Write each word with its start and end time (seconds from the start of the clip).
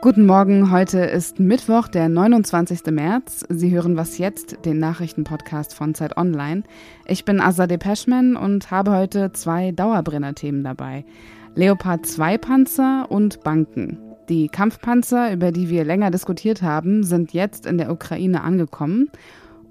Guten 0.00 0.24
Morgen, 0.24 0.70
heute 0.70 1.00
ist 1.00 1.38
Mittwoch, 1.38 1.88
der 1.88 2.08
29. 2.08 2.86
März. 2.86 3.44
Sie 3.50 3.70
hören 3.70 3.98
Was 3.98 4.16
jetzt, 4.16 4.64
den 4.64 4.78
Nachrichtenpodcast 4.78 5.74
von 5.74 5.94
Zeit 5.94 6.16
Online. 6.16 6.62
Ich 7.04 7.26
bin 7.26 7.38
Azadeh 7.38 7.76
Peschman 7.76 8.34
und 8.34 8.70
habe 8.70 8.92
heute 8.92 9.32
zwei 9.32 9.72
Dauerbrenner-Themen 9.72 10.64
dabei. 10.64 11.04
Leopard 11.54 12.06
2 12.06 12.38
Panzer 12.38 13.10
und 13.10 13.42
Banken. 13.42 13.98
Die 14.30 14.48
Kampfpanzer, 14.48 15.34
über 15.34 15.52
die 15.52 15.68
wir 15.68 15.84
länger 15.84 16.10
diskutiert 16.10 16.62
haben, 16.62 17.04
sind 17.04 17.34
jetzt 17.34 17.66
in 17.66 17.76
der 17.76 17.90
Ukraine 17.90 18.42
angekommen. 18.42 19.10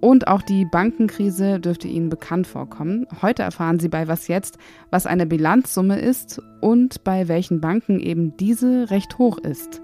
Und 0.01 0.27
auch 0.27 0.41
die 0.41 0.65
Bankenkrise 0.65 1.59
dürfte 1.59 1.87
Ihnen 1.87 2.09
bekannt 2.09 2.47
vorkommen. 2.47 3.05
Heute 3.21 3.43
erfahren 3.43 3.79
Sie 3.79 3.87
bei 3.87 4.07
Was 4.07 4.27
jetzt, 4.27 4.57
was 4.89 5.05
eine 5.05 5.27
Bilanzsumme 5.27 5.99
ist 5.99 6.41
und 6.59 7.03
bei 7.03 7.27
welchen 7.27 7.61
Banken 7.61 7.99
eben 7.99 8.35
diese 8.35 8.89
recht 8.89 9.19
hoch 9.19 9.37
ist. 9.37 9.81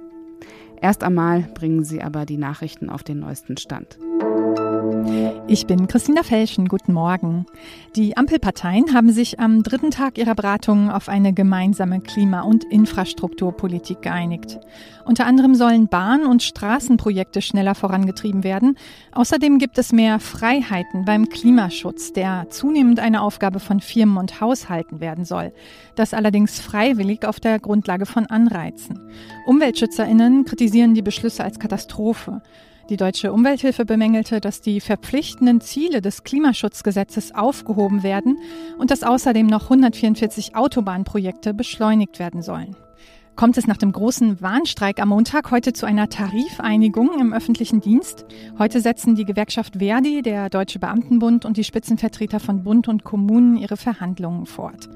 Erst 0.81 1.03
einmal 1.03 1.47
bringen 1.53 1.83
Sie 1.83 2.01
aber 2.01 2.25
die 2.25 2.37
Nachrichten 2.37 2.89
auf 2.89 3.03
den 3.03 3.19
neuesten 3.19 3.57
Stand. 3.57 3.99
Ich 5.49 5.65
bin 5.65 5.87
Christina 5.87 6.23
Felschen. 6.23 6.67
Guten 6.67 6.91
Morgen. 6.91 7.45
Die 7.95 8.17
Ampelparteien 8.17 8.93
haben 8.93 9.13
sich 9.13 9.39
am 9.39 9.63
dritten 9.63 9.91
Tag 9.91 10.17
ihrer 10.17 10.35
Beratungen 10.35 10.89
auf 10.89 11.07
eine 11.07 11.31
gemeinsame 11.31 12.01
Klima- 12.01 12.41
und 12.41 12.65
Infrastrukturpolitik 12.65 14.01
geeinigt. 14.01 14.59
Unter 15.05 15.25
anderem 15.25 15.55
sollen 15.55 15.87
Bahn- 15.87 16.25
und 16.25 16.43
Straßenprojekte 16.43 17.41
schneller 17.41 17.75
vorangetrieben 17.75 18.43
werden. 18.43 18.77
Außerdem 19.13 19.57
gibt 19.57 19.77
es 19.77 19.93
mehr 19.93 20.19
Freiheiten 20.19 21.05
beim 21.05 21.29
Klimaschutz, 21.29 22.11
der 22.11 22.47
zunehmend 22.49 22.99
eine 22.99 23.21
Aufgabe 23.21 23.61
von 23.61 23.79
Firmen 23.79 24.17
und 24.17 24.41
Haushalten 24.41 24.99
werden 24.99 25.23
soll. 25.23 25.53
Das 25.95 26.13
allerdings 26.13 26.59
freiwillig 26.59 27.25
auf 27.25 27.39
der 27.39 27.59
Grundlage 27.59 28.05
von 28.05 28.25
Anreizen. 28.25 28.99
Umweltschützerinnen 29.45 30.43
kritisieren 30.43 30.93
die 30.93 31.01
Beschlüsse 31.01 31.45
als 31.45 31.57
Katastrophe. 31.57 32.41
Die 32.89 32.95
Deutsche 32.95 33.33
Umwelthilfe 33.33 33.83
bemängelte, 33.83 34.39
dass 34.39 34.61
die 34.61 34.79
verpflichtenden 34.79 35.59
Ziele 35.59 36.01
des 36.01 36.23
Klimaschutzgesetzes 36.23 37.35
aufgehoben 37.35 38.01
werden 38.01 38.39
und 38.77 38.91
dass 38.91 39.03
außerdem 39.03 39.45
noch 39.45 39.63
144 39.63 40.55
Autobahnprojekte 40.55 41.53
beschleunigt 41.53 42.17
werden 42.17 42.41
sollen. 42.41 42.77
Kommt 43.35 43.57
es 43.57 43.67
nach 43.67 43.77
dem 43.77 43.91
großen 43.91 44.41
Warnstreik 44.41 44.99
am 45.01 45.09
Montag 45.09 45.51
heute 45.51 45.71
zu 45.73 45.85
einer 45.85 46.09
Tarifeinigung 46.09 47.19
im 47.19 47.33
öffentlichen 47.33 47.81
Dienst? 47.81 48.25
Heute 48.57 48.79
setzen 48.79 49.15
die 49.15 49.25
Gewerkschaft 49.25 49.75
Verdi, 49.77 50.21
der 50.21 50.49
Deutsche 50.49 50.79
Beamtenbund 50.79 51.45
und 51.45 51.57
die 51.57 51.63
Spitzenvertreter 51.65 52.39
von 52.39 52.63
Bund 52.63 52.87
und 52.87 53.03
Kommunen 53.03 53.57
ihre 53.57 53.77
Verhandlungen 53.77 54.45
fort. 54.45 54.89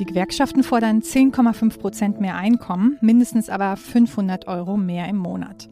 Die 0.00 0.06
Gewerkschaften 0.06 0.64
fordern 0.64 1.02
10,5 1.02 1.78
Prozent 1.78 2.20
mehr 2.20 2.36
Einkommen, 2.36 2.96
mindestens 3.00 3.48
aber 3.48 3.76
500 3.76 4.48
Euro 4.48 4.76
mehr 4.76 5.08
im 5.08 5.18
Monat. 5.18 5.68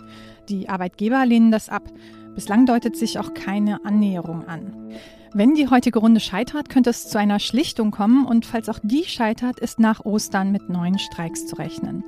Die 0.49 0.69
Arbeitgeber 0.69 1.25
lehnen 1.27 1.51
das 1.51 1.69
ab. 1.69 1.83
Bislang 2.35 2.67
deutet 2.67 2.97
sich 2.97 3.19
auch 3.19 3.35
keine 3.35 3.85
Annäherung 3.85 4.47
an. 4.49 4.93
Wenn 5.35 5.55
die 5.55 5.69
heutige 5.69 5.99
Runde 5.99 6.21
scheitert, 6.21 6.69
könnte 6.69 6.91
es 6.91 7.09
zu 7.09 7.19
einer 7.19 7.39
Schlichtung 7.39 7.91
kommen 7.91 8.27
und 8.27 8.45
falls 8.45 8.69
auch 8.69 8.79
die 8.83 9.05
scheitert, 9.05 9.61
ist 9.61 9.79
nach 9.79 10.05
Ostern 10.05 10.53
mit 10.53 10.69
neuen 10.69 10.99
Streiks 10.99 11.47
zu 11.47 11.57
rechnen. 11.57 12.05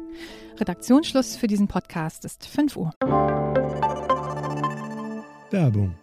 Redaktionsschluss 0.58 1.36
für 1.36 1.46
diesen 1.46 1.66
Podcast 1.66 2.24
ist 2.24 2.46
5 2.46 2.76
Uhr. 2.76 2.92
Werbung. 5.50 5.94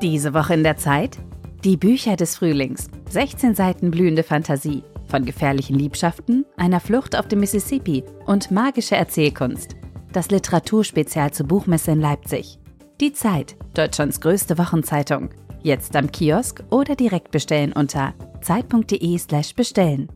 Diese 0.00 0.32
Woche 0.32 0.54
in 0.54 0.62
der 0.62 0.78
Zeit? 0.78 1.18
Die 1.64 1.76
Bücher 1.76 2.16
des 2.16 2.36
Frühlings. 2.36 2.88
16 3.10 3.54
Seiten 3.54 3.90
blühende 3.90 4.22
Fantasie. 4.22 4.82
Von 5.10 5.24
gefährlichen 5.24 5.76
Liebschaften, 5.76 6.46
einer 6.56 6.78
Flucht 6.78 7.16
auf 7.18 7.26
dem 7.26 7.40
Mississippi 7.40 8.04
und 8.26 8.52
magische 8.52 8.94
Erzählkunst. 8.94 9.74
Das 10.12 10.30
Literaturspezial 10.30 11.32
zur 11.32 11.48
Buchmesse 11.48 11.90
in 11.90 12.00
Leipzig. 12.00 12.60
Die 13.00 13.12
Zeit, 13.12 13.56
Deutschlands 13.74 14.20
größte 14.20 14.56
Wochenzeitung. 14.56 15.30
Jetzt 15.62 15.96
am 15.96 16.12
Kiosk 16.12 16.62
oder 16.70 16.94
direkt 16.94 17.32
bestellen 17.32 17.72
unter 17.72 18.14
zeit.de/slash 18.40 19.56
bestellen. 19.56 20.08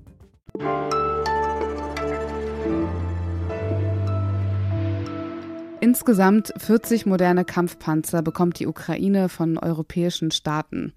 Insgesamt 5.81 6.55
40 6.57 7.05
moderne 7.05 7.45
Kampfpanzer 7.45 8.23
bekommt 8.23 8.61
die 8.61 8.69
Ukraine 8.69 9.29
von 9.29 9.59
europäischen 9.59 10.31
Staaten. 10.31 10.93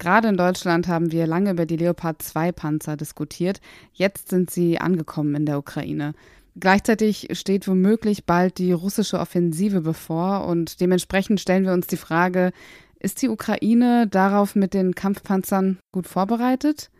Gerade 0.00 0.28
in 0.28 0.38
Deutschland 0.38 0.88
haben 0.88 1.12
wir 1.12 1.26
lange 1.26 1.50
über 1.50 1.66
die 1.66 1.76
Leopard 1.76 2.22
2 2.22 2.52
Panzer 2.52 2.96
diskutiert. 2.96 3.60
Jetzt 3.92 4.30
sind 4.30 4.50
sie 4.50 4.80
angekommen 4.80 5.34
in 5.34 5.44
der 5.44 5.58
Ukraine. 5.58 6.14
Gleichzeitig 6.58 7.28
steht 7.32 7.68
womöglich 7.68 8.24
bald 8.24 8.56
die 8.56 8.72
russische 8.72 9.18
Offensive 9.18 9.82
bevor 9.82 10.46
und 10.46 10.80
dementsprechend 10.80 11.38
stellen 11.38 11.66
wir 11.66 11.74
uns 11.74 11.86
die 11.86 11.98
Frage, 11.98 12.52
ist 12.98 13.20
die 13.20 13.28
Ukraine 13.28 14.06
darauf 14.06 14.56
mit 14.56 14.72
den 14.72 14.94
Kampfpanzern 14.94 15.78
gut 15.92 16.08
vorbereitet? 16.08 16.90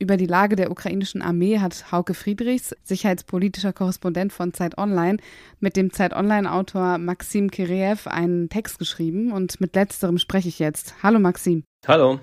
Über 0.00 0.16
die 0.16 0.26
Lage 0.26 0.54
der 0.54 0.70
ukrainischen 0.70 1.22
Armee 1.22 1.58
hat 1.58 1.90
Hauke 1.90 2.14
Friedrichs, 2.14 2.74
sicherheitspolitischer 2.84 3.72
Korrespondent 3.72 4.32
von 4.32 4.54
Zeit 4.54 4.78
Online, 4.78 5.18
mit 5.58 5.76
dem 5.76 5.92
Zeit 5.92 6.14
Online-Autor 6.14 6.98
Maxim 6.98 7.50
Kireev 7.50 8.08
einen 8.08 8.48
Text 8.48 8.78
geschrieben 8.78 9.32
und 9.32 9.60
mit 9.60 9.74
letzterem 9.74 10.18
spreche 10.18 10.48
ich 10.48 10.60
jetzt. 10.60 10.94
Hallo 11.02 11.18
Maxim. 11.18 11.64
Hallo. 11.86 12.20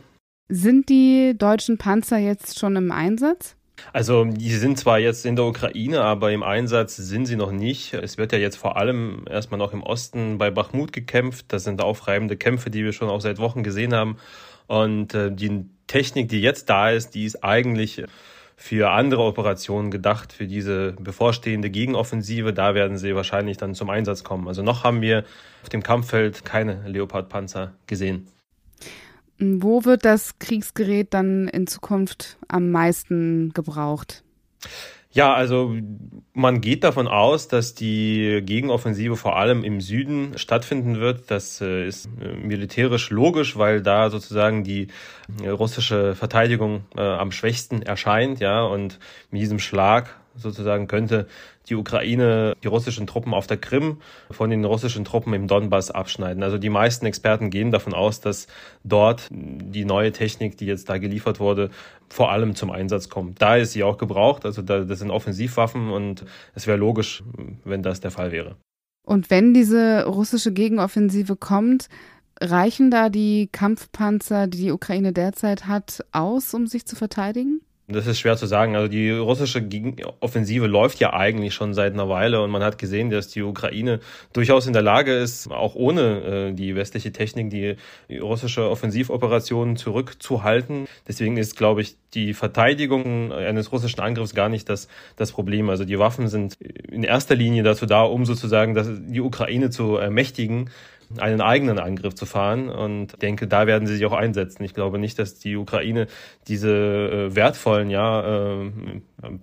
Sind 0.48 0.88
die 0.88 1.34
deutschen 1.38 1.78
Panzer 1.78 2.18
jetzt 2.18 2.60
schon 2.60 2.78
im 2.78 2.94
Einsatz? 2.94 3.58
Also, 3.92 4.24
die 4.24 4.56
sind 4.56 4.80
zwar 4.80 5.00
jetzt 5.00 5.26
in 5.26 5.36
der 5.36 5.44
Ukraine, 5.44 6.00
aber 6.00 6.32
im 6.32 6.44
Einsatz 6.44 6.96
sind 6.96 7.26
sie 7.26 7.36
noch 7.36 7.52
nicht. 7.52 7.94
Es 7.94 8.18
wird 8.18 8.32
ja 8.32 8.38
jetzt 8.38 8.56
vor 8.56 8.78
allem 8.78 9.26
erstmal 9.30 9.58
noch 9.58 9.74
im 9.74 9.84
Osten 9.84 10.38
bei 10.38 10.50
Bachmut 10.50 10.94
gekämpft. 10.94 11.48
Das 11.50 11.66
sind 11.66 11.82
aufreibende 11.82 12.38
Kämpfe, 12.38 12.70
die 12.70 12.86
wir 12.86 12.94
schon 12.94 13.10
auch 13.10 13.20
seit 13.20 13.38
Wochen 13.38 13.64
gesehen 13.64 13.94
haben. 13.94 14.16
Und 14.68 15.14
äh, 15.14 15.32
die 15.32 15.66
Technik, 15.88 16.30
die 16.30 16.42
jetzt 16.42 16.70
da 16.70 16.90
ist, 16.90 17.16
die 17.16 17.26
ist 17.26 17.44
eigentlich 17.44 18.04
für 18.58 18.92
andere 18.92 19.24
Operationen 19.24 19.92
gedacht, 19.92 20.32
für 20.32 20.48
diese 20.48 20.94
bevorstehende 20.94 21.70
Gegenoffensive. 21.70 22.54
Da 22.54 22.74
werden 22.74 22.98
sie 22.98 23.16
wahrscheinlich 23.16 23.58
dann 23.58 23.76
zum 23.76 23.90
Einsatz 23.90 24.24
kommen. 24.24 24.48
Also 24.48 24.64
noch 24.64 24.84
haben 24.84 25.02
wir 25.02 25.26
auf 25.62 25.70
dem 25.70 25.84
Kampffeld 25.84 26.46
keine 26.46 26.88
Leopard-Panzer 26.88 27.74
gesehen. 27.86 28.28
Wo 29.38 29.84
wird 29.84 30.06
das 30.06 30.40
Kriegsgerät 30.40 31.14
dann 31.14 31.50
in 31.50 31.68
Zukunft 31.68 32.38
am 32.48 32.72
meisten 32.72 33.52
gebraucht? 33.54 34.24
Ja, 35.16 35.34
also 35.34 35.74
man 36.34 36.60
geht 36.60 36.84
davon 36.84 37.08
aus, 37.08 37.48
dass 37.48 37.74
die 37.74 38.42
Gegenoffensive 38.44 39.16
vor 39.16 39.38
allem 39.38 39.64
im 39.64 39.80
Süden 39.80 40.38
stattfinden 40.38 41.00
wird. 41.00 41.32
Das 41.32 41.62
äh, 41.62 41.88
ist 41.88 42.10
äh, 42.20 42.36
militärisch 42.36 43.12
logisch, 43.12 43.58
weil 43.58 43.82
da 43.82 44.10
sozusagen 44.10 44.66
die 44.66 44.90
äh, 45.42 45.48
russische 45.48 46.16
Verteidigung 46.16 46.84
am 46.96 47.32
schwächsten 47.32 47.82
erscheint, 47.82 48.42
ja, 48.42 48.64
und 48.64 49.00
mit 49.32 49.42
diesem 49.42 49.60
Schlag 49.60 50.20
sozusagen 50.38 50.88
könnte 50.88 51.28
die 51.70 51.76
Ukraine 51.76 52.54
die 52.64 52.68
russischen 52.68 53.08
Truppen 53.08 53.34
auf 53.34 53.48
der 53.48 53.58
Krim 53.58 53.98
von 54.32 54.50
den 54.50 54.64
russischen 54.66 55.06
Truppen 55.06 55.34
im 55.34 55.48
Donbass 55.48 55.92
abschneiden. 55.92 56.44
Also 56.44 56.58
die 56.58 56.70
meisten 56.70 57.06
Experten 57.06 57.50
gehen 57.50 57.72
davon 57.72 57.94
aus, 57.94 58.22
dass 58.22 58.48
dort 58.84 59.28
die 59.32 59.86
neue 59.86 60.12
Technik, 60.12 60.58
die 60.58 60.66
jetzt 60.66 60.90
da 60.90 60.98
geliefert 60.98 61.40
wurde, 61.40 61.70
vor 62.10 62.32
allem 62.32 62.56
zum 62.56 62.72
Einsatz 62.72 63.10
kommt. 63.10 63.42
Da 63.42 63.56
ist 63.56 63.74
sie 63.74 63.84
auch 63.84 63.98
gebraucht, 63.98 64.46
also 64.46 64.62
da, 64.62 64.82
das 64.82 65.00
sind 65.00 65.12
Offensivwaffen 65.12 65.90
und 65.90 66.26
es 66.54 66.68
wäre 66.68 66.78
logisch, 66.78 67.24
wenn 67.64 67.84
das 67.84 68.00
der 68.00 68.12
Fall 68.12 68.32
wäre. 68.32 68.56
Und 69.06 69.30
wenn 69.30 69.54
diese 69.54 70.06
russische 70.06 70.52
Gegenoffensive 70.52 71.36
kommt, 71.36 71.90
reichen 72.42 72.92
da 72.92 73.10
die 73.10 73.50
Kampfpanzer, 73.52 74.48
die 74.48 74.58
die 74.58 74.72
Ukraine 74.72 75.14
derzeit 75.14 75.68
hat, 75.68 76.04
aus, 76.12 76.54
um 76.54 76.68
sich 76.68 76.86
zu 76.86 76.96
verteidigen? 76.96 77.62
Das 77.88 78.08
ist 78.08 78.20
schwer 78.20 78.36
zu 78.36 78.48
sagen. 78.48 78.76
Also 78.76 78.88
die 78.88 79.12
russische 79.12 79.64
Offensive 80.20 80.66
läuft 80.66 81.00
ja 81.00 81.14
eigentlich 81.14 81.54
schon 81.54 81.76
seit 81.76 81.94
einer 81.94 82.10
Weile 82.10 82.42
und 82.42 82.50
man 82.50 82.64
hat 82.64 82.80
gesehen, 82.80 83.12
dass 83.12 83.28
die 83.28 83.44
Ukraine 83.44 84.00
durchaus 84.34 84.66
in 84.66 84.74
der 84.74 84.82
Lage 84.82 85.16
ist, 85.16 85.52
auch 85.52 85.76
ohne 85.76 86.50
äh, 86.50 86.54
die 86.54 86.76
westliche 86.76 87.12
Technik 87.12 87.52
die, 87.52 87.76
russische 88.20 88.70
Offensivoperation 88.70 89.78
zurückzuhalten. 89.78 90.88
Deswegen 91.08 91.38
ist, 91.38 91.58
glaube 91.58 91.82
ich, 91.82 91.96
die 92.16 92.34
Verteidigung 92.34 93.32
eines 93.32 93.72
russischen 93.72 94.00
Angriffs 94.00 94.34
gar 94.34 94.50
nicht 94.50 94.70
das, 94.70 94.88
das 95.16 95.32
Problem. 95.32 95.70
Also 95.70 95.86
die 95.86 96.00
Waffen 96.00 96.28
sind 96.28 96.56
in 96.62 97.04
erster 97.04 97.36
Linie 97.36 97.64
dazu 97.64 97.86
da, 97.86 98.04
um 98.04 98.26
sozusagen 98.26 98.74
das, 98.74 98.90
die 98.90 99.22
Ukraine 99.22 99.70
zu 99.70 99.98
ermächtigen 99.98 100.70
einen 101.18 101.42
eigenen 101.42 101.80
Angriff 101.80 102.16
zu 102.16 102.26
fahren. 102.26 102.70
Und 102.70 103.22
denke, 103.22 103.48
da 103.48 103.68
werden 103.68 103.88
sie 103.88 103.96
sich 103.96 104.06
auch 104.06 104.14
einsetzen. 104.14 104.64
Ich 104.64 104.74
glaube 104.74 105.00
nicht, 105.00 105.20
dass 105.20 105.38
die 105.38 105.56
Ukraine 105.56 106.08
diese 106.48 106.72
äh, 106.72 107.36
wertvollen, 107.36 107.90
ja, 107.90 108.62
äh, 108.62 108.72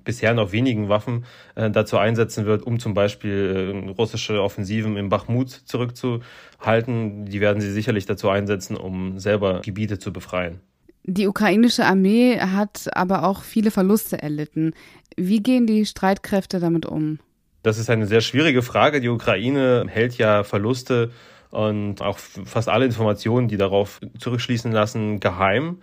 bisher 0.04 0.34
noch 0.34 0.52
wenigen 0.52 0.88
Waffen 0.88 1.24
äh, 1.54 1.70
dazu 1.70 1.98
einsetzen 1.98 2.46
wird, 2.46 2.62
um 2.62 2.78
zum 2.78 2.94
Beispiel 2.94 3.86
äh, 3.86 3.90
russische 3.90 4.42
Offensiven 4.42 4.96
im 4.96 5.08
Bachmut 5.08 5.50
zurückzuhalten. 5.50 7.26
Die 7.26 7.40
werden 7.40 7.60
sie 7.60 7.72
sicherlich 7.72 8.06
dazu 8.06 8.28
einsetzen, 8.28 8.76
um 8.76 9.18
selber 9.18 9.60
Gebiete 9.60 9.98
zu 9.98 10.12
befreien. 10.12 10.60
Die 11.04 11.26
ukrainische 11.26 11.84
Armee 11.84 12.38
hat 12.38 12.88
aber 12.92 13.24
auch 13.24 13.42
viele 13.42 13.70
Verluste 13.70 14.22
erlitten. 14.22 14.72
Wie 15.16 15.42
gehen 15.42 15.66
die 15.66 15.84
Streitkräfte 15.84 16.60
damit 16.60 16.86
um? 16.86 17.18
Das 17.62 17.78
ist 17.78 17.90
eine 17.90 18.06
sehr 18.06 18.20
schwierige 18.20 18.62
Frage. 18.62 19.00
Die 19.00 19.08
Ukraine 19.08 19.86
hält 19.88 20.18
ja 20.18 20.44
Verluste 20.44 21.10
und 21.50 22.00
auch 22.00 22.18
fast 22.18 22.68
alle 22.68 22.84
Informationen, 22.84 23.48
die 23.48 23.56
darauf 23.56 24.00
zurückschließen 24.18 24.72
lassen, 24.72 25.20
geheim. 25.20 25.78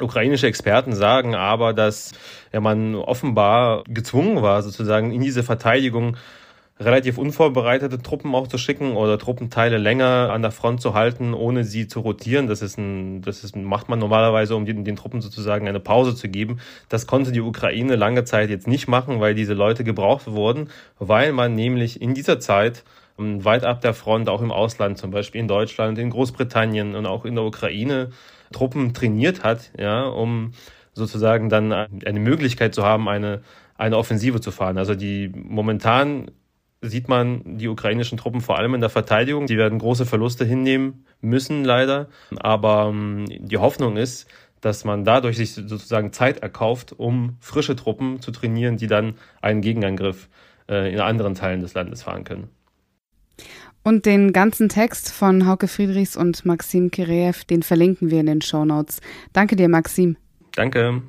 Ukrainische 0.00 0.46
Experten 0.46 0.94
sagen 0.94 1.34
aber, 1.34 1.74
dass 1.74 2.12
ja, 2.52 2.60
man 2.60 2.94
offenbar 2.94 3.84
gezwungen 3.86 4.42
war, 4.42 4.62
sozusagen 4.62 5.12
in 5.12 5.20
diese 5.20 5.42
Verteidigung 5.42 6.16
relativ 6.78 7.18
unvorbereitete 7.18 8.02
Truppen 8.02 8.34
auch 8.34 8.48
zu 8.48 8.58
schicken 8.58 8.96
oder 8.96 9.18
Truppenteile 9.18 9.78
länger 9.78 10.30
an 10.32 10.42
der 10.42 10.50
Front 10.50 10.80
zu 10.80 10.94
halten, 10.94 11.34
ohne 11.34 11.64
sie 11.64 11.86
zu 11.86 12.00
rotieren. 12.00 12.46
Das 12.46 12.62
ist 12.62 12.78
ein, 12.78 13.22
das 13.22 13.44
ist, 13.44 13.56
macht 13.56 13.88
man 13.88 13.98
normalerweise, 13.98 14.56
um 14.56 14.64
den, 14.64 14.84
den 14.84 14.96
Truppen 14.96 15.20
sozusagen 15.20 15.68
eine 15.68 15.80
Pause 15.80 16.14
zu 16.14 16.28
geben. 16.28 16.60
Das 16.88 17.06
konnte 17.06 17.32
die 17.32 17.40
Ukraine 17.40 17.96
lange 17.96 18.24
Zeit 18.24 18.50
jetzt 18.50 18.66
nicht 18.66 18.88
machen, 18.88 19.20
weil 19.20 19.34
diese 19.34 19.54
Leute 19.54 19.84
gebraucht 19.84 20.26
wurden, 20.26 20.70
weil 20.98 21.32
man 21.32 21.54
nämlich 21.54 22.00
in 22.00 22.14
dieser 22.14 22.40
Zeit 22.40 22.84
ähm, 23.18 23.44
weit 23.44 23.64
ab 23.64 23.80
der 23.80 23.94
Front, 23.94 24.28
auch 24.28 24.42
im 24.42 24.50
Ausland, 24.50 24.98
zum 24.98 25.10
Beispiel 25.10 25.40
in 25.40 25.48
Deutschland, 25.48 25.98
in 25.98 26.10
Großbritannien 26.10 26.94
und 26.94 27.06
auch 27.06 27.24
in 27.24 27.34
der 27.34 27.44
Ukraine, 27.44 28.10
Truppen 28.52 28.92
trainiert 28.92 29.42
hat, 29.44 29.72
ja, 29.78 30.04
um 30.04 30.52
sozusagen 30.94 31.48
dann 31.48 31.72
eine 31.72 32.20
Möglichkeit 32.20 32.74
zu 32.74 32.82
haben, 32.82 33.08
eine, 33.08 33.42
eine 33.76 33.96
Offensive 33.96 34.40
zu 34.40 34.50
fahren. 34.50 34.76
Also 34.76 34.94
die 34.94 35.32
momentan 35.34 36.30
sieht 36.82 37.08
man 37.08 37.58
die 37.58 37.68
ukrainischen 37.68 38.18
Truppen 38.18 38.40
vor 38.40 38.58
allem 38.58 38.74
in 38.74 38.80
der 38.80 38.90
Verteidigung. 38.90 39.46
Die 39.46 39.56
werden 39.56 39.78
große 39.78 40.04
Verluste 40.04 40.44
hinnehmen 40.44 41.06
müssen, 41.20 41.64
leider. 41.64 42.08
Aber 42.36 42.90
ähm, 42.90 43.24
die 43.28 43.58
Hoffnung 43.58 43.96
ist, 43.96 44.28
dass 44.60 44.84
man 44.84 45.04
dadurch 45.04 45.36
sich 45.36 45.54
sozusagen 45.54 46.12
Zeit 46.12 46.38
erkauft, 46.38 46.92
um 46.96 47.36
frische 47.40 47.76
Truppen 47.76 48.20
zu 48.20 48.30
trainieren, 48.30 48.76
die 48.76 48.86
dann 48.86 49.14
einen 49.40 49.60
Gegenangriff 49.60 50.28
äh, 50.68 50.92
in 50.92 51.00
anderen 51.00 51.34
Teilen 51.34 51.60
des 51.60 51.74
Landes 51.74 52.02
fahren 52.02 52.24
können. 52.24 52.48
Und 53.84 54.06
den 54.06 54.32
ganzen 54.32 54.68
Text 54.68 55.10
von 55.10 55.46
Hauke 55.46 55.66
Friedrichs 55.66 56.16
und 56.16 56.44
Maxim 56.44 56.90
Kireev, 56.90 57.44
den 57.44 57.64
verlinken 57.64 58.10
wir 58.10 58.20
in 58.20 58.26
den 58.26 58.42
Show 58.42 58.64
Notes. 58.64 59.00
Danke 59.32 59.56
dir, 59.56 59.68
Maxim. 59.68 60.16
Danke. 60.54 61.02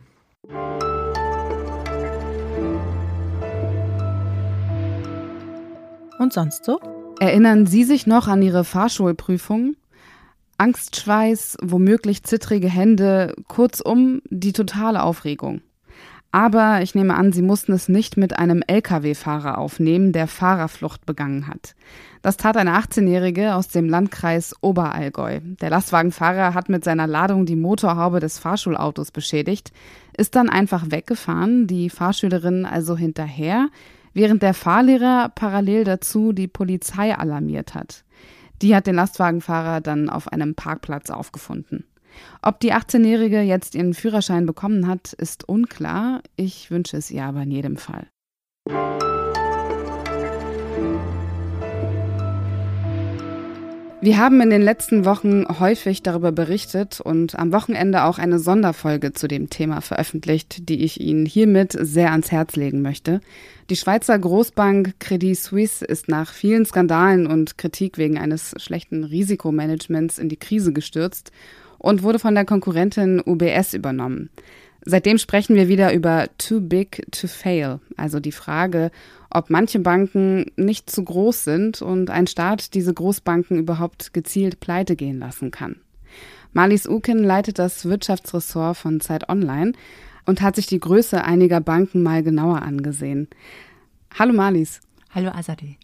Und 6.23 6.31
sonst 6.31 6.63
so? 6.63 6.79
Erinnern 7.19 7.65
Sie 7.65 7.83
sich 7.83 8.07
noch 8.07 8.29
an 8.29 8.41
Ihre 8.41 8.63
Fahrschulprüfung? 8.63 9.75
Angstschweiß, 10.57 11.57
womöglich 11.61 12.23
zittrige 12.23 12.69
Hände, 12.69 13.35
kurzum 13.49 14.21
die 14.29 14.53
totale 14.53 15.03
Aufregung. 15.03 15.59
Aber 16.31 16.81
ich 16.81 16.95
nehme 16.95 17.15
an, 17.15 17.33
Sie 17.33 17.41
mussten 17.41 17.73
es 17.73 17.89
nicht 17.89 18.15
mit 18.15 18.39
einem 18.39 18.63
Lkw-Fahrer 18.65 19.57
aufnehmen, 19.57 20.13
der 20.13 20.27
Fahrerflucht 20.27 21.05
begangen 21.05 21.47
hat. 21.47 21.75
Das 22.21 22.37
tat 22.37 22.55
eine 22.55 22.79
18-Jährige 22.79 23.55
aus 23.55 23.67
dem 23.67 23.89
Landkreis 23.89 24.55
Oberallgäu. 24.61 25.41
Der 25.59 25.71
Lastwagenfahrer 25.71 26.53
hat 26.53 26.69
mit 26.69 26.85
seiner 26.85 27.05
Ladung 27.05 27.45
die 27.45 27.57
Motorhaube 27.57 28.21
des 28.21 28.39
Fahrschulautos 28.39 29.11
beschädigt, 29.11 29.73
ist 30.15 30.37
dann 30.37 30.49
einfach 30.49 30.85
weggefahren, 30.89 31.67
die 31.67 31.89
Fahrschülerin 31.89 32.65
also 32.65 32.95
hinterher, 32.95 33.67
während 34.13 34.44
der 34.44 34.54
Fahrlehrer 34.54 35.30
parallel 35.30 35.83
dazu 35.83 36.33
die 36.33 36.48
Polizei 36.48 37.15
alarmiert 37.15 37.75
hat. 37.75 38.04
Die 38.62 38.75
hat 38.75 38.88
den 38.88 38.95
Lastwagenfahrer 38.95 39.81
dann 39.81 40.10
auf 40.10 40.27
einem 40.27 40.56
Parkplatz 40.56 41.10
aufgefunden. 41.10 41.86
Ob 42.42 42.60
die 42.60 42.74
18-Jährige 42.74 43.42
jetzt 43.42 43.75
ihren 43.75 43.94
Führerschein 43.94 44.45
bekommen 44.45 44.88
hat, 44.88 45.13
ist 45.13 45.48
unklar. 45.50 46.21
Ich 46.36 46.69
wünsche 46.69 46.98
es 46.98 47.10
ihr 47.12 47.25
aber 47.25 47.42
in 47.42 47.51
jedem 47.51 47.77
Fall. 47.77 48.07
Wir 54.03 54.17
haben 54.17 54.41
in 54.41 54.50
den 54.50 54.61
letzten 54.61 55.05
Wochen 55.05 55.45
häufig 55.61 56.03
darüber 56.03 56.33
berichtet 56.33 57.00
und 57.00 57.39
am 57.39 57.53
Wochenende 57.53 58.03
auch 58.03 58.17
eine 58.17 58.38
Sonderfolge 58.38 59.13
zu 59.13 59.29
dem 59.29 59.50
Thema 59.50 59.79
veröffentlicht, 59.79 60.67
die 60.67 60.83
ich 60.83 61.00
Ihnen 61.00 61.25
hiermit 61.25 61.71
sehr 61.71 62.11
ans 62.11 62.29
Herz 62.29 62.57
legen 62.57 62.81
möchte. 62.81 63.21
Die 63.69 63.77
Schweizer 63.77 64.19
Großbank 64.19 65.00
Credit 65.00 65.38
Suisse 65.38 65.85
ist 65.85 66.09
nach 66.09 66.33
vielen 66.33 66.65
Skandalen 66.65 67.27
und 67.27 67.57
Kritik 67.57 67.97
wegen 67.97 68.17
eines 68.17 68.53
schlechten 68.57 69.05
Risikomanagements 69.05 70.17
in 70.19 70.27
die 70.27 70.35
Krise 70.35 70.73
gestürzt 70.73 71.31
und 71.77 72.03
wurde 72.03 72.19
von 72.19 72.35
der 72.35 72.44
Konkurrentin 72.44 73.23
UBS 73.25 73.73
übernommen. 73.73 74.29
Seitdem 74.85 75.18
sprechen 75.18 75.56
wir 75.56 75.68
wieder 75.68 75.94
über 75.94 76.27
too 76.38 76.59
big 76.59 77.06
to 77.12 77.27
fail, 77.27 77.80
also 77.95 78.19
die 78.19 78.33
Frage, 78.33 78.91
ob 79.30 79.50
manche 79.50 79.80
Banken 79.80 80.51
nicht 80.57 80.89
zu 80.89 81.03
groß 81.03 81.44
sind 81.44 81.81
und 81.81 82.09
ein 82.09 82.27
Staat 82.27 82.74
diese 82.74 82.94
Großbanken 82.94 83.57
überhaupt 83.57 84.13
gezielt 84.13 84.59
pleite 84.59 84.95
gehen 84.95 85.19
lassen 85.19 85.51
kann. 85.51 85.77
Marlies 86.51 86.88
Uken 86.88 87.24
leitet 87.24 87.59
das 87.59 87.85
Wirtschaftsressort 87.85 88.77
von 88.77 89.00
Zeit 89.00 89.30
Online 89.30 89.71
und 90.25 90.41
hat 90.41 90.56
sich 90.56 90.68
die 90.68 90.80
Größe 90.80 91.24
einiger 91.24 91.62
Banken 91.62 92.03
mal 92.03 92.21
genauer 92.21 92.62
angesehen. 92.62 93.27
Hallo 94.18 94.33
Marlies. 94.33 94.81
Hallo 95.09 95.31
Azadeh. 95.31 95.77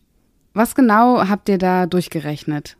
Was 0.53 0.75
genau 0.75 1.27
habt 1.27 1.49
ihr 1.49 1.57
da 1.57 1.85
durchgerechnet? 1.85 2.77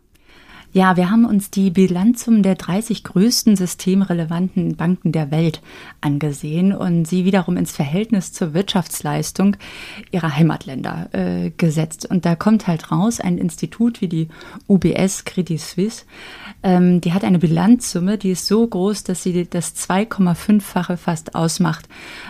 Ja, 0.72 0.98
wir 0.98 1.10
haben 1.10 1.26
uns 1.26 1.50
die 1.50 1.72
Bilanzum 1.72 2.44
der 2.44 2.54
30 2.54 3.04
größten 3.04 3.56
systemrelevanten 3.56 4.76
Banken 4.76 5.12
der 5.12 5.32
Welt 5.32 5.64
angesehen 6.00 6.76
und 6.76 7.06
sie 7.06 7.26
wiederum 7.26 7.58
ins 7.58 7.72
Verhältnis 7.72 8.34
zur 8.34 8.54
Wirtschaftsleistung 8.54 9.58
ihrer 10.12 10.36
Heimatländer 10.36 11.10
äh, 11.12 11.50
gesetzt. 11.58 12.06
Und 12.06 12.24
da 12.26 12.36
kommt 12.36 12.68
halt 12.68 12.92
raus, 12.92 13.20
ein 13.20 13.40
Institut 13.40 14.00
wie 14.00 14.08
die 14.08 14.28
UBS 14.68 15.26
Credit 15.26 15.60
Suisse, 15.60 16.06
ähm, 16.62 17.02
die 17.02 17.14
hat 17.14 17.24
eine 17.24 17.40
Bilanzsumme, 17.40 18.20
die 18.20 18.32
ist 18.32 18.46
so 18.46 18.68
groß, 18.68 19.04
dass 19.04 19.24
sie 19.24 19.48
das 19.50 19.76
2,5-fache 19.76 20.98
fast 20.98 21.34
ausmacht 21.34 21.88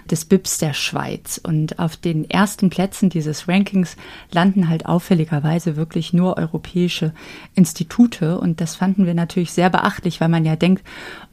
des 0.09 0.23
BIPs 0.23 0.59
der 0.59 0.73
Schweiz. 0.73 1.41
Und 1.43 1.79
auf 1.79 1.97
den 1.97 2.29
ersten 2.29 2.69
Plätzen 2.69 3.09
dieses 3.09 3.49
Rankings 3.49 3.97
landen 4.31 4.69
halt 4.69 4.85
auffälligerweise 4.85 5.75
wirklich 5.75 6.13
nur 6.13 6.37
europäische 6.37 7.13
Institute 7.55 8.28
und 8.37 8.61
das 8.61 8.75
fanden 8.75 9.05
wir 9.05 9.13
natürlich 9.13 9.51
sehr 9.51 9.69
beachtlich, 9.69 10.21
weil 10.21 10.29
man 10.29 10.45
ja 10.45 10.55
denkt, 10.55 10.83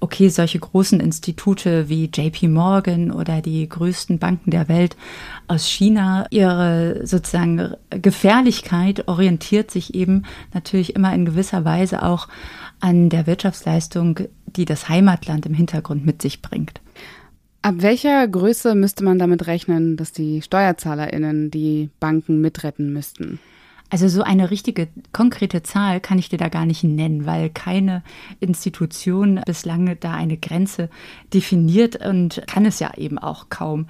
okay, 0.01 0.29
solche 0.29 0.59
großen 0.59 1.01
Institute 1.01 1.89
wie 1.89 2.11
JP 2.13 2.49
Morgan 2.49 3.11
oder 3.11 3.43
die 3.43 3.69
größten 3.69 4.19
Banken 4.19 4.51
der 4.51 4.69
Welt 4.69 4.97
aus 5.49 5.67
China, 5.67 6.27
ihre 6.31 7.07
sozusagen 7.07 7.75
Gefährlichkeit 7.91 9.09
orientiert 9.09 9.71
sich 9.71 9.95
eben 9.95 10.25
natürlich 10.55 10.97
immer 10.97 11.13
in 11.15 11.25
gewisser 11.25 11.65
Weise 11.65 12.03
auch 12.03 12.29
an 12.81 13.09
der 13.09 13.27
Wirtschaftsleistung, 13.27 14.21
die 14.47 14.65
das 14.65 14.89
Heimatland 14.89 15.47
im 15.47 15.55
Hintergrund 15.55 16.07
mit 16.07 16.23
sich 16.23 16.43
bringt. 16.43 16.81
Ab 17.63 17.75
welcher 17.79 18.29
Größe 18.29 18.75
müsste 18.77 19.03
man 19.03 19.19
damit 19.19 19.49
rechnen, 19.49 19.97
dass 19.97 20.13
die 20.13 20.41
SteuerzahlerInnen 20.41 21.51
die 21.51 21.91
Banken 21.99 22.41
mitretten 22.41 22.93
müssten? 22.93 23.41
Also 23.89 24.09
so 24.09 24.23
eine 24.23 24.51
richtige 24.51 24.89
konkrete 25.13 25.63
Zahl 25.63 26.01
kann 26.01 26.19
ich 26.19 26.29
dir 26.29 26.39
da 26.39 26.49
gar 26.49 26.67
nicht 26.67 26.83
nennen, 26.83 27.25
weil 27.25 27.51
keine 27.51 28.03
Institution 28.41 29.41
bislang 29.47 29.97
da 30.01 30.13
eine 30.13 30.37
Grenze 30.37 30.91
definiert 31.33 32.05
und 32.05 32.43
kann 32.49 32.67
es 32.67 32.81
ja 32.81 32.95
eben 32.97 33.19
auch 33.19 33.49
kaum 33.49 33.87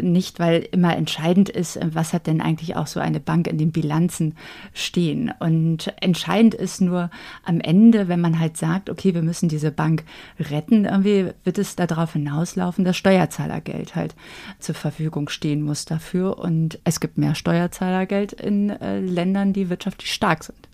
nicht, 0.00 0.40
weil 0.40 0.66
immer 0.72 0.96
entscheidend 0.96 1.48
ist, 1.48 1.78
was 1.82 2.12
hat 2.12 2.26
denn 2.26 2.40
eigentlich 2.40 2.74
auch 2.74 2.88
so 2.88 2.98
eine 2.98 3.20
Bank 3.20 3.46
in 3.46 3.58
den 3.58 3.70
Bilanzen 3.70 4.34
stehen. 4.74 5.32
Und 5.38 5.92
entscheidend 6.00 6.54
ist 6.54 6.80
nur 6.80 7.10
am 7.44 7.60
Ende, 7.60 8.08
wenn 8.08 8.20
man 8.20 8.40
halt 8.40 8.56
sagt, 8.56 8.90
okay, 8.90 9.14
wir 9.14 9.22
müssen 9.22 9.48
diese 9.48 9.70
Bank 9.70 10.04
retten, 10.38 10.84
irgendwie 10.84 11.30
wird 11.44 11.58
es 11.58 11.76
darauf 11.76 12.14
hinauslaufen, 12.14 12.84
dass 12.84 12.96
Steuerzahlergeld 12.96 13.94
halt 13.94 14.16
zur 14.58 14.74
Verfügung 14.74 15.28
stehen 15.28 15.62
muss 15.62 15.84
dafür. 15.84 16.38
Und 16.38 16.80
es 16.82 16.98
gibt 16.98 17.18
mehr 17.18 17.36
Steuerzahlergeld 17.36 18.32
in 18.32 18.70
äh, 18.70 18.98
Ländern, 19.00 19.27
die 19.52 19.70
wirtschaftlich 19.70 20.12
stark 20.12 20.44
sind. 20.44 20.68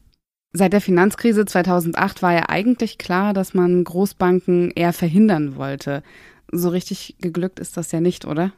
Seit 0.53 0.73
der 0.73 0.81
Finanzkrise 0.81 1.45
2008 1.45 2.23
war 2.23 2.33
ja 2.33 2.49
eigentlich 2.49 2.99
klar, 2.99 3.33
dass 3.35 3.55
man 3.55 3.83
Großbanken 3.83 4.71
eher 4.71 4.93
verhindern 4.93 5.57
wollte. 5.57 6.03
So 6.53 6.69
richtig 6.69 7.17
geglückt 7.21 7.59
ist 7.59 7.77
das 7.77 7.91
ja 7.91 8.01
nicht, 8.01 8.25
oder? 8.25 8.53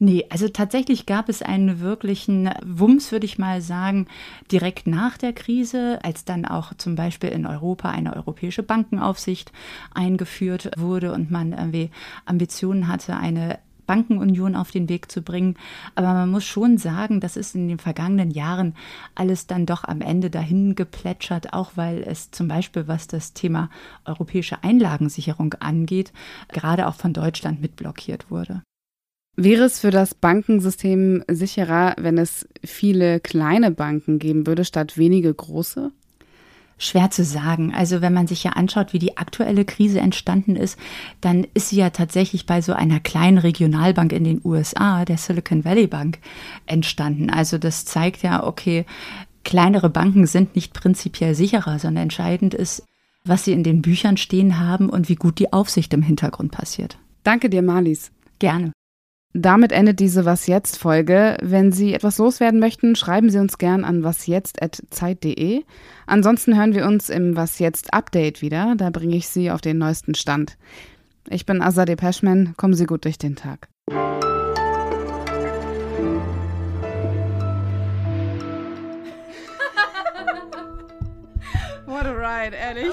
Nee, 0.00 0.26
also 0.30 0.48
tatsächlich 0.48 1.06
gab 1.06 1.28
es 1.28 1.42
einen 1.42 1.80
wirklichen 1.80 2.50
Wumms, 2.64 3.10
würde 3.10 3.26
ich 3.26 3.38
mal 3.38 3.60
sagen, 3.60 4.06
direkt 4.50 4.86
nach 4.86 5.18
der 5.18 5.32
Krise, 5.32 5.98
als 6.04 6.24
dann 6.24 6.44
auch 6.44 6.72
zum 6.74 6.94
Beispiel 6.94 7.30
in 7.30 7.46
Europa 7.46 7.90
eine 7.90 8.14
europäische 8.14 8.62
Bankenaufsicht 8.62 9.50
eingeführt 9.92 10.70
wurde 10.76 11.12
und 11.12 11.32
man 11.32 11.52
irgendwie 11.52 11.90
Ambitionen 12.26 12.86
hatte, 12.86 13.16
eine 13.16 13.58
Bankenunion 13.88 14.54
auf 14.54 14.70
den 14.70 14.88
Weg 14.88 15.10
zu 15.10 15.22
bringen. 15.22 15.56
Aber 15.96 16.12
man 16.14 16.30
muss 16.30 16.44
schon 16.44 16.78
sagen, 16.78 17.18
das 17.18 17.36
ist 17.36 17.56
in 17.56 17.66
den 17.66 17.80
vergangenen 17.80 18.30
Jahren 18.30 18.76
alles 19.16 19.48
dann 19.48 19.66
doch 19.66 19.82
am 19.82 20.00
Ende 20.00 20.30
dahin 20.30 20.76
geplätschert, 20.76 21.52
auch 21.52 21.72
weil 21.74 22.04
es 22.06 22.30
zum 22.30 22.46
Beispiel, 22.46 22.86
was 22.86 23.08
das 23.08 23.32
Thema 23.32 23.70
europäische 24.04 24.62
Einlagensicherung 24.62 25.54
angeht, 25.54 26.12
gerade 26.52 26.86
auch 26.86 26.94
von 26.94 27.12
Deutschland 27.12 27.60
mitblockiert 27.60 28.30
wurde. 28.30 28.62
Wäre 29.40 29.64
es 29.64 29.78
für 29.78 29.92
das 29.92 30.14
Bankensystem 30.14 31.24
sicherer, 31.28 31.94
wenn 31.96 32.18
es 32.18 32.48
viele 32.64 33.20
kleine 33.20 33.70
Banken 33.70 34.18
geben 34.18 34.46
würde, 34.46 34.64
statt 34.64 34.98
wenige 34.98 35.32
große? 35.32 35.92
Schwer 36.78 37.10
zu 37.10 37.24
sagen. 37.24 37.74
Also 37.74 38.00
wenn 38.00 38.14
man 38.14 38.26
sich 38.26 38.44
ja 38.44 38.52
anschaut, 38.52 38.92
wie 38.92 38.98
die 38.98 39.16
aktuelle 39.16 39.64
Krise 39.64 40.00
entstanden 40.00 40.56
ist, 40.56 40.78
dann 41.20 41.46
ist 41.54 41.70
sie 41.70 41.76
ja 41.76 41.90
tatsächlich 41.90 42.46
bei 42.46 42.62
so 42.62 42.72
einer 42.72 43.00
kleinen 43.00 43.38
Regionalbank 43.38 44.12
in 44.12 44.24
den 44.24 44.40
USA, 44.44 45.04
der 45.04 45.18
Silicon 45.18 45.64
Valley 45.64 45.88
Bank, 45.88 46.18
entstanden. 46.66 47.30
Also 47.30 47.58
das 47.58 47.84
zeigt 47.84 48.22
ja, 48.22 48.44
okay, 48.44 48.86
kleinere 49.44 49.90
Banken 49.90 50.26
sind 50.26 50.54
nicht 50.54 50.72
prinzipiell 50.72 51.34
sicherer, 51.34 51.78
sondern 51.78 52.04
entscheidend 52.04 52.54
ist, 52.54 52.84
was 53.24 53.44
sie 53.44 53.52
in 53.52 53.64
den 53.64 53.82
Büchern 53.82 54.16
stehen 54.16 54.60
haben 54.60 54.88
und 54.88 55.08
wie 55.08 55.16
gut 55.16 55.38
die 55.38 55.52
Aufsicht 55.52 55.92
im 55.92 56.02
Hintergrund 56.02 56.52
passiert. 56.52 56.98
Danke 57.24 57.50
dir, 57.50 57.62
Marlies. 57.62 58.10
Gerne. 58.38 58.72
Damit 59.34 59.72
endet 59.72 60.00
diese 60.00 60.24
Was 60.24 60.46
jetzt 60.46 60.78
Folge. 60.78 61.36
Wenn 61.42 61.70
Sie 61.70 61.92
etwas 61.92 62.16
loswerden 62.16 62.60
möchten, 62.60 62.96
schreiben 62.96 63.28
Sie 63.28 63.38
uns 63.38 63.58
gern 63.58 63.84
an 63.84 64.02
wasjetzt@zeit.de. 64.02 65.64
Ansonsten 66.06 66.56
hören 66.56 66.74
wir 66.74 66.86
uns 66.86 67.10
im 67.10 67.36
Was 67.36 67.58
jetzt 67.58 67.92
Update 67.92 68.40
wieder, 68.40 68.74
da 68.76 68.88
bringe 68.88 69.16
ich 69.16 69.28
Sie 69.28 69.50
auf 69.50 69.60
den 69.60 69.76
neuesten 69.76 70.14
Stand. 70.14 70.56
Ich 71.28 71.44
bin 71.44 71.60
Azadeh 71.60 71.96
Peschman, 71.96 72.54
kommen 72.56 72.72
Sie 72.72 72.86
gut 72.86 73.04
durch 73.04 73.18
den 73.18 73.36
Tag. 73.36 73.68
What 81.86 82.06
a 82.06 82.12
ride, 82.12 82.56
ehrlich. 82.56 82.92